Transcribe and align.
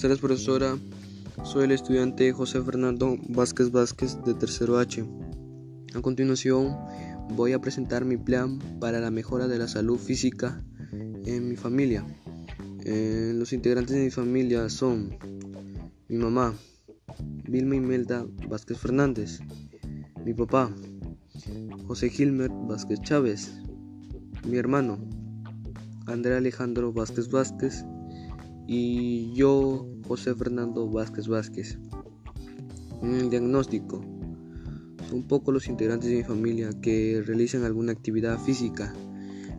Buenas 0.00 0.20
profesora. 0.20 0.78
Soy 1.42 1.64
el 1.64 1.72
estudiante 1.72 2.32
José 2.32 2.62
Fernando 2.62 3.18
Vázquez 3.28 3.72
Vázquez 3.72 4.16
de 4.24 4.32
tercero 4.32 4.78
H. 4.78 5.04
A 5.92 6.00
continuación, 6.00 6.76
voy 7.30 7.52
a 7.52 7.58
presentar 7.58 8.04
mi 8.04 8.16
plan 8.16 8.60
para 8.78 9.00
la 9.00 9.10
mejora 9.10 9.48
de 9.48 9.58
la 9.58 9.66
salud 9.66 9.98
física 9.98 10.62
en 10.92 11.48
mi 11.48 11.56
familia. 11.56 12.06
Eh, 12.84 13.32
los 13.34 13.52
integrantes 13.52 13.96
de 13.96 14.04
mi 14.04 14.10
familia 14.10 14.68
son 14.68 15.18
mi 16.08 16.16
mamá, 16.16 16.54
Vilma 17.48 17.74
Imelda 17.74 18.24
Vázquez 18.48 18.78
Fernández, 18.78 19.40
mi 20.24 20.32
papá, 20.32 20.72
José 21.88 22.08
Gilmer 22.08 22.50
Vázquez 22.50 23.00
Chávez, 23.02 23.52
mi 24.46 24.58
hermano, 24.58 24.98
André 26.06 26.36
Alejandro 26.36 26.92
Vázquez 26.92 27.28
Vázquez 27.30 27.84
y 28.70 29.32
yo, 29.32 29.88
José 30.06 30.34
Fernando 30.34 30.86
Vázquez 30.86 31.26
Vázquez. 31.26 31.78
El 33.02 33.30
diagnóstico, 33.30 34.04
son 35.08 35.22
pocos 35.22 35.54
los 35.54 35.68
integrantes 35.68 36.10
de 36.10 36.16
mi 36.16 36.22
familia 36.22 36.68
que 36.82 37.22
realizan 37.26 37.64
alguna 37.64 37.92
actividad 37.92 38.38
física, 38.38 38.92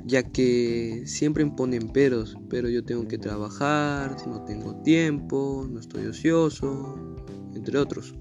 ya 0.05 0.21
que 0.21 1.03
siempre 1.07 1.41
imponen 1.41 1.89
peros, 1.89 2.37
pero 2.51 2.69
yo 2.69 2.83
tengo 2.83 3.07
que 3.07 3.17
trabajar, 3.17 4.15
no 4.27 4.43
tengo 4.43 4.75
tiempo, 4.83 5.67
no 5.67 5.79
estoy 5.79 6.05
ocioso, 6.05 6.95
entre 7.55 7.79
otros. 7.79 8.13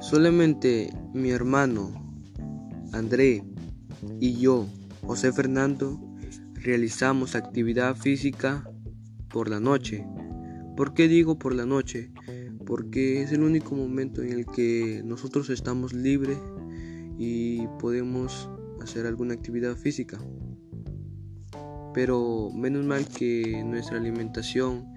Solamente 0.00 0.94
mi 1.12 1.30
hermano, 1.30 2.14
André, 2.92 3.42
y 4.20 4.34
yo, 4.34 4.68
José 5.04 5.32
Fernando, 5.32 6.00
realizamos 6.54 7.34
actividad 7.34 7.96
física 7.96 8.67
por 9.38 9.50
la 9.50 9.60
noche. 9.60 10.04
¿Por 10.76 10.94
qué 10.94 11.06
digo 11.06 11.38
por 11.38 11.54
la 11.54 11.64
noche? 11.64 12.10
Porque 12.66 13.22
es 13.22 13.30
el 13.30 13.44
único 13.44 13.76
momento 13.76 14.20
en 14.20 14.32
el 14.32 14.46
que 14.46 15.00
nosotros 15.04 15.48
estamos 15.48 15.92
libres 15.92 16.38
y 17.20 17.64
podemos 17.78 18.50
hacer 18.82 19.06
alguna 19.06 19.34
actividad 19.34 19.76
física. 19.76 20.18
Pero 21.94 22.50
menos 22.52 22.84
mal 22.84 23.06
que 23.06 23.62
nuestra 23.64 23.98
alimentación 23.98 24.92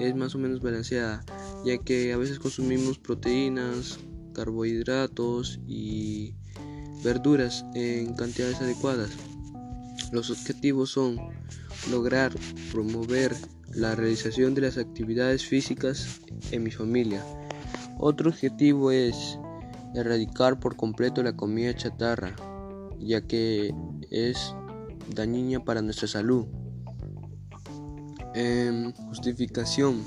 es 0.00 0.16
más 0.16 0.34
o 0.34 0.38
menos 0.40 0.60
balanceada, 0.60 1.24
ya 1.64 1.78
que 1.78 2.12
a 2.12 2.16
veces 2.16 2.40
consumimos 2.40 2.98
proteínas, 2.98 4.00
carbohidratos 4.34 5.60
y 5.64 6.34
verduras 7.04 7.64
en 7.76 8.16
cantidades 8.16 8.60
adecuadas. 8.60 9.12
Los 10.12 10.30
objetivos 10.30 10.90
son 10.90 11.18
lograr 11.90 12.32
promover 12.72 13.34
la 13.74 13.94
realización 13.94 14.54
de 14.54 14.62
las 14.62 14.78
actividades 14.78 15.44
físicas 15.44 16.20
en 16.52 16.62
mi 16.62 16.70
familia. 16.70 17.24
Otro 17.98 18.30
objetivo 18.30 18.90
es 18.90 19.38
erradicar 19.94 20.60
por 20.60 20.76
completo 20.76 21.22
la 21.22 21.36
comida 21.36 21.74
chatarra, 21.74 22.36
ya 22.98 23.20
que 23.22 23.74
es 24.10 24.54
dañina 25.14 25.64
para 25.64 25.82
nuestra 25.82 26.06
salud. 26.06 26.46
En 28.34 28.92
justificación, 28.92 30.02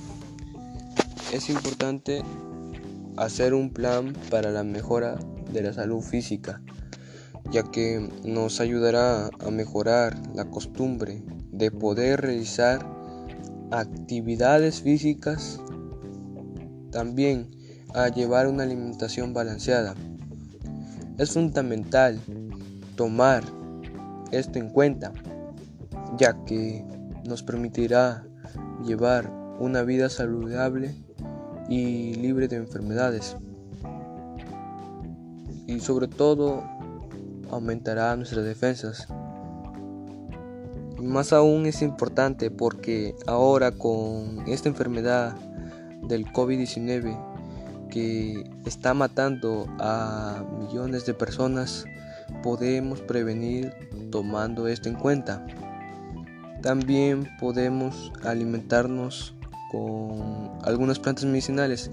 es 1.33 1.50
importante 1.50 2.23
hacer 3.17 3.53
un 3.53 3.72
plan 3.72 4.14
para 4.30 4.52
la 4.52 4.64
mejora 4.64 5.20
de 5.52 5.61
la 5.61 5.73
salud 5.73 6.02
física 6.02 6.61
ya 7.52 7.64
que 7.64 8.09
nos 8.23 8.59
ayudará 8.59 9.30
a 9.39 9.52
mejorar 9.52 10.17
la 10.36 10.45
costumbre 10.45 11.23
de 11.52 11.72
poder 11.72 12.22
realizar 12.22 12.86
actividades 13.72 14.82
físicas, 14.82 15.59
también 16.92 17.49
a 17.93 18.09
llevar 18.09 18.48
una 18.48 18.64
alimentación 18.64 19.33
balanceada. 19.33 19.95
Es 21.17 21.32
fundamental 21.32 22.20
tomar 22.95 23.43
esto 24.32 24.59
en 24.59 24.70
cuenta, 24.70 25.11
ya 26.17 26.43
que 26.45 26.86
nos 27.27 27.43
permitirá 27.43 28.23
llevar 28.86 29.32
una 29.59 29.82
vida 29.83 30.09
saludable 30.09 30.95
y 31.67 32.14
libre 32.15 32.48
de 32.48 32.58
enfermedades. 32.58 33.36
Y 35.67 35.80
sobre 35.82 36.08
todo 36.08 36.64
aumentará 37.49 38.15
nuestras 38.15 38.45
defensas. 38.45 39.08
Y 40.99 41.05
más 41.05 41.32
aún 41.33 41.65
es 41.65 41.82
importante 41.82 42.52
porque 42.52 43.15
ahora 43.26 43.71
con 43.71 44.43
esta 44.48 44.70
enfermedad 44.70 45.36
del 46.04 46.26
COVID-19 46.26 47.88
que 47.89 48.43
está 48.65 48.93
matando 48.93 49.65
a 49.80 50.43
millones 50.59 51.05
de 51.05 51.14
personas, 51.14 51.86
podemos 52.43 53.02
prevenir 53.02 53.73
tomando 54.11 54.67
esto 54.67 54.89
en 54.89 54.95
cuenta. 54.95 55.45
También 56.61 57.30
podemos 57.39 58.11
alimentarnos 58.23 59.33
con 59.71 60.52
algunas 60.64 60.99
plantas 60.99 61.26
medicinales, 61.26 61.92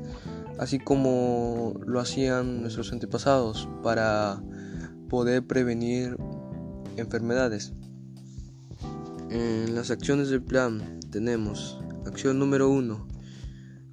así 0.59 0.78
como 0.78 1.75
lo 1.84 2.00
hacían 2.00 2.62
nuestros 2.62 2.93
antepasados 2.93 3.69
para 3.83 4.41
poder 5.09 5.47
prevenir 5.47 6.17
enfermedades. 6.97 7.72
En 9.31 9.75
las 9.75 9.91
acciones 9.91 10.28
del 10.28 10.43
plan 10.43 11.00
tenemos 11.11 11.78
acción 12.06 12.39
número 12.39 12.71
uno, 12.71 13.06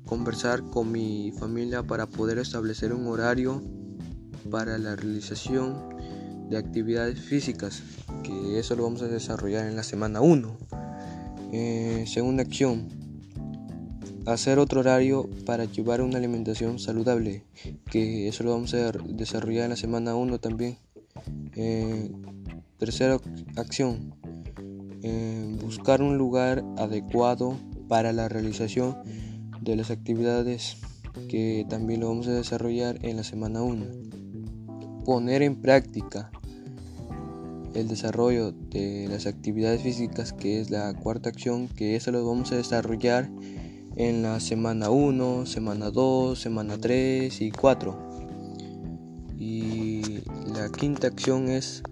conversar 0.06 0.64
con 0.64 0.92
mi 0.92 1.32
familia 1.32 1.84
para 1.84 2.08
poder 2.08 2.38
establecer 2.38 2.94
un 2.94 3.08
horario 3.08 3.64
para 4.50 4.78
la 4.78 4.96
realización 4.96 5.94
de 6.50 6.58
actividades 6.58 7.20
físicas, 7.20 7.82
que 8.24 8.60
eso 8.60 8.76
lo 8.76 8.84
vamos 8.84 9.02
a 9.02 9.08
desarrollar 9.08 9.66
en 9.66 9.76
la 9.76 9.84
semana 9.84 10.22
1. 10.22 10.58
Eh, 11.52 12.06
segunda 12.08 12.44
acción, 12.44 12.90
hacer 14.26 14.60
otro 14.60 14.82
horario 14.82 15.30
para 15.46 15.66
llevar 15.66 16.02
una 16.02 16.18
alimentación 16.18 16.80
saludable, 16.80 17.46
que 17.90 18.28
eso 18.28 18.44
lo 18.44 18.52
vamos 18.52 18.74
a 18.74 18.92
desarrollar 18.92 19.66
en 19.66 19.72
la 19.72 19.76
semana 19.76 20.16
1 20.16 20.40
también. 20.40 20.78
Eh, 21.56 22.12
tercera 22.78 23.20
acción, 23.56 24.16
eh, 25.02 25.58
buscar 25.62 26.02
un 26.02 26.18
lugar 26.18 26.64
adecuado 26.78 27.58
para 27.88 28.14
la 28.14 28.30
realización 28.30 28.98
de 29.62 29.76
las 29.76 29.92
actividades 29.92 30.78
que 31.30 31.66
también 31.70 32.02
lo 32.02 32.10
vamos 32.10 32.28
a 32.28 32.34
desarrollar 32.34 32.98
en 33.04 33.18
la 33.18 33.24
semana 33.24 33.62
1. 33.62 33.86
Poner 35.06 35.42
en 35.42 35.62
práctica 35.62 36.32
el 37.74 37.88
desarrollo 37.88 38.52
de 38.52 39.08
las 39.10 39.26
actividades 39.26 39.82
físicas, 39.82 40.34
que 40.34 40.60
es 40.60 40.70
la 40.70 40.94
cuarta 40.94 41.30
acción, 41.30 41.68
que 41.68 41.96
eso 41.96 42.12
lo 42.12 42.26
vamos 42.26 42.52
a 42.52 42.56
desarrollar 42.56 43.30
en 43.96 44.24
la 44.24 44.40
semana 44.40 44.90
1, 44.90 45.46
semana 45.46 45.92
2, 45.92 46.40
semana 46.40 46.78
3 46.78 47.42
y 47.42 47.52
4. 47.52 48.10
Y 49.38 49.73
la 50.64 50.70
quinta 50.70 51.08
acción 51.08 51.50
es 51.50 51.84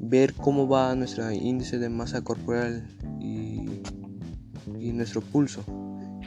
ver 0.00 0.34
cómo 0.34 0.66
va 0.66 0.96
nuestro 0.96 1.30
índice 1.30 1.78
de 1.78 1.88
masa 1.88 2.22
corporal 2.22 2.88
y, 3.20 3.82
nuestro 4.92 5.20
pulso, 5.20 5.62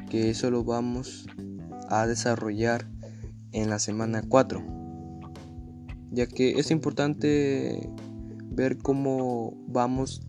que 0.09 0.29
eso 0.29 0.49
lo 0.49 0.63
vamos 0.63 1.25
a 1.89 2.07
desarrollar 2.07 2.87
en 3.51 3.69
la 3.69 3.79
semana 3.79 4.23
4, 4.25 4.63
ya 6.11 6.25
que 6.25 6.51
es 6.51 6.71
importante 6.71 7.89
ver 8.45 8.77
cómo 8.77 9.53
vamos 9.67 10.21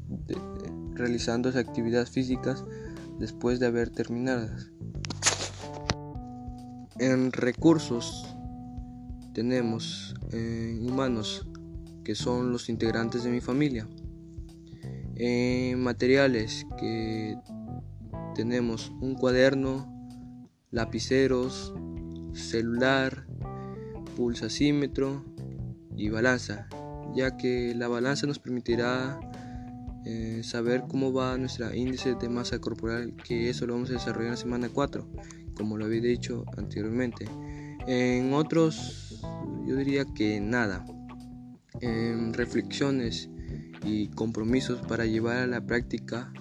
realizando 0.94 1.50
esas 1.50 1.68
actividades 1.68 2.10
físicas 2.10 2.64
después 3.20 3.60
de 3.60 3.66
haber 3.66 3.90
terminadas. 3.90 4.72
En 6.98 7.30
recursos 7.30 8.26
tenemos 9.34 10.14
eh, 10.32 10.78
humanos, 10.82 11.46
que 12.04 12.14
son 12.14 12.52
los 12.52 12.68
integrantes 12.68 13.24
de 13.24 13.30
mi 13.30 13.40
familia. 13.40 13.88
En 15.16 15.80
materiales 15.80 16.66
que 16.78 17.36
tenemos 18.34 18.92
un 19.00 19.14
cuaderno, 19.14 19.90
lapiceros, 20.70 21.72
celular, 22.32 23.26
pulsacímetro 24.16 25.24
y 25.96 26.08
balanza, 26.08 26.68
ya 27.14 27.36
que 27.36 27.74
la 27.74 27.88
balanza 27.88 28.26
nos 28.26 28.38
permitirá 28.38 29.18
eh, 30.04 30.42
saber 30.44 30.84
cómo 30.88 31.12
va 31.12 31.38
nuestro 31.38 31.72
índice 31.74 32.14
de 32.14 32.28
masa 32.28 32.58
corporal, 32.58 33.14
que 33.16 33.48
eso 33.48 33.66
lo 33.66 33.74
vamos 33.74 33.90
a 33.90 33.94
desarrollar 33.94 34.26
en 34.26 34.30
la 34.32 34.36
semana 34.36 34.68
4, 34.68 35.08
como 35.54 35.78
lo 35.78 35.84
había 35.84 36.00
dicho 36.00 36.44
anteriormente. 36.56 37.26
En 37.86 38.32
otros, 38.32 39.20
yo 39.66 39.76
diría 39.76 40.04
que 40.04 40.40
nada. 40.40 40.84
En 41.80 42.32
reflexiones 42.32 43.28
y 43.84 44.08
compromisos 44.08 44.80
para 44.86 45.06
llevar 45.06 45.38
a 45.38 45.46
la 45.46 45.60
práctica 45.60 46.32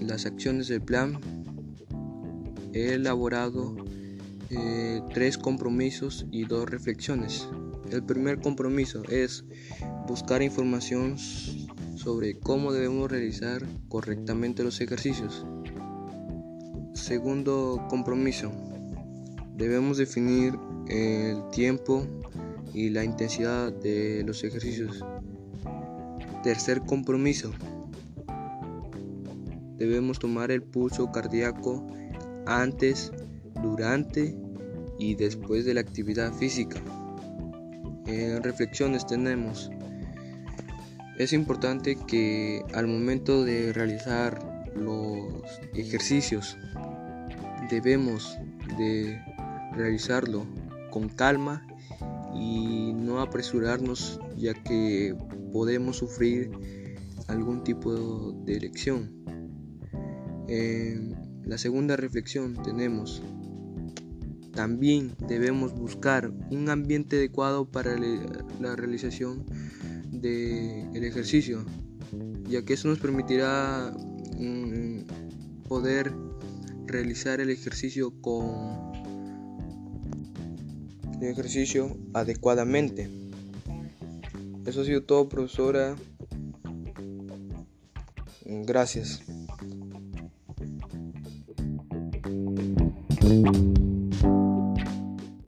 las 0.00 0.26
acciones 0.26 0.68
del 0.68 0.82
plan, 0.82 1.18
he 2.72 2.94
elaborado 2.94 3.76
eh, 4.50 5.00
tres 5.12 5.38
compromisos 5.38 6.26
y 6.30 6.44
dos 6.44 6.68
reflexiones. 6.70 7.48
El 7.90 8.04
primer 8.04 8.40
compromiso 8.40 9.02
es 9.08 9.44
buscar 10.06 10.42
información 10.42 11.16
sobre 11.18 12.38
cómo 12.38 12.72
debemos 12.72 13.10
realizar 13.10 13.64
correctamente 13.88 14.62
los 14.62 14.80
ejercicios. 14.80 15.44
Segundo 16.94 17.86
compromiso, 17.88 18.52
debemos 19.56 19.96
definir 19.96 20.54
el 20.88 21.42
tiempo 21.50 22.06
y 22.74 22.90
la 22.90 23.04
intensidad 23.04 23.72
de 23.72 24.22
los 24.24 24.44
ejercicios. 24.44 25.04
Tercer 26.42 26.80
compromiso, 26.82 27.52
debemos 29.76 30.18
tomar 30.18 30.50
el 30.50 30.62
pulso 30.62 31.10
cardíaco 31.10 31.86
antes, 32.46 33.12
durante 33.62 34.36
y 34.98 35.14
después 35.14 35.64
de 35.64 35.74
la 35.74 35.80
actividad 35.80 36.32
física. 36.32 36.80
En 38.06 38.42
reflexiones 38.42 39.06
tenemos, 39.06 39.70
es 41.18 41.32
importante 41.32 41.96
que 42.06 42.62
al 42.74 42.86
momento 42.86 43.44
de 43.44 43.72
realizar 43.72 44.38
los 44.74 45.42
ejercicios 45.74 46.56
debemos 47.70 48.38
de 48.78 49.20
realizarlo 49.72 50.46
con 50.90 51.08
calma 51.08 51.66
y 52.34 52.92
no 52.92 53.20
apresurarnos 53.20 54.20
ya 54.36 54.54
que 54.54 55.14
podemos 55.52 55.96
sufrir 55.96 56.50
algún 57.28 57.62
tipo 57.62 58.32
de 58.44 58.56
elección. 58.56 59.14
En 60.48 61.14
la 61.44 61.58
segunda 61.58 61.96
reflexión 61.96 62.54
tenemos, 62.62 63.22
también 64.52 65.14
debemos 65.28 65.74
buscar 65.74 66.32
un 66.50 66.68
ambiente 66.70 67.16
adecuado 67.16 67.70
para 67.70 67.96
la 68.60 68.76
realización 68.76 69.44
del 70.10 71.04
ejercicio, 71.04 71.64
ya 72.48 72.64
que 72.64 72.74
eso 72.74 72.88
nos 72.88 72.98
permitirá 72.98 73.92
mm, 74.38 75.64
poder 75.68 76.12
realizar 76.86 77.40
el 77.40 77.50
ejercicio 77.50 78.10
con 78.20 78.87
el 81.20 81.28
ejercicio 81.28 81.96
adecuadamente. 82.14 83.08
Eso 84.66 84.82
ha 84.82 84.84
sido 84.84 85.02
todo, 85.02 85.28
profesora. 85.28 85.96
Gracias. 88.44 89.22